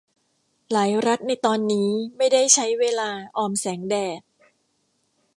[0.71, 4.19] หลายรัฐในตอนนี้ไม่ได้ใช้เวลาออมแสงแดด